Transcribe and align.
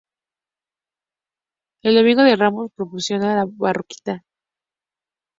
El 1.83 1.93
Domingo 1.93 2.23
de 2.23 2.35
Ramos 2.35 2.71
procesiona 2.75 3.35
la 3.35 3.45
"Borriquita". 3.45 4.23